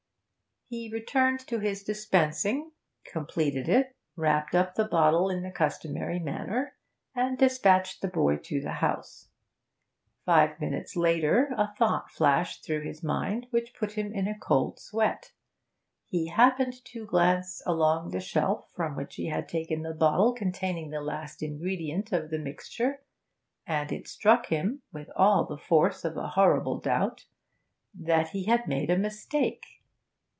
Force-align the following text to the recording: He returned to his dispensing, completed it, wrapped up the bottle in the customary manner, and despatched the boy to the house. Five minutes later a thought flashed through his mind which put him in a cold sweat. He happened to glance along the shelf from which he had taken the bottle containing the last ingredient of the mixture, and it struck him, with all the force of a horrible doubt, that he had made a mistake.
He 0.73 0.89
returned 0.89 1.41
to 1.47 1.59
his 1.59 1.83
dispensing, 1.83 2.71
completed 3.03 3.67
it, 3.67 3.93
wrapped 4.15 4.55
up 4.55 4.73
the 4.75 4.85
bottle 4.87 5.29
in 5.29 5.43
the 5.43 5.51
customary 5.51 6.17
manner, 6.17 6.75
and 7.13 7.37
despatched 7.37 8.01
the 8.01 8.07
boy 8.07 8.37
to 8.37 8.61
the 8.61 8.71
house. 8.75 9.27
Five 10.25 10.61
minutes 10.61 10.95
later 10.95 11.53
a 11.57 11.73
thought 11.75 12.09
flashed 12.09 12.63
through 12.63 12.83
his 12.83 13.03
mind 13.03 13.47
which 13.49 13.73
put 13.73 13.91
him 13.97 14.13
in 14.13 14.29
a 14.29 14.39
cold 14.39 14.79
sweat. 14.79 15.33
He 16.07 16.27
happened 16.27 16.85
to 16.85 17.05
glance 17.05 17.61
along 17.65 18.11
the 18.11 18.21
shelf 18.21 18.71
from 18.73 18.95
which 18.95 19.15
he 19.15 19.25
had 19.27 19.49
taken 19.49 19.81
the 19.81 19.93
bottle 19.93 20.31
containing 20.31 20.89
the 20.89 21.01
last 21.01 21.43
ingredient 21.43 22.13
of 22.13 22.29
the 22.29 22.39
mixture, 22.39 23.01
and 23.67 23.91
it 23.91 24.07
struck 24.07 24.45
him, 24.45 24.83
with 24.93 25.09
all 25.17 25.43
the 25.43 25.57
force 25.57 26.05
of 26.05 26.15
a 26.15 26.29
horrible 26.29 26.79
doubt, 26.79 27.25
that 27.93 28.29
he 28.29 28.45
had 28.45 28.69
made 28.69 28.89
a 28.89 28.97
mistake. 28.97 29.65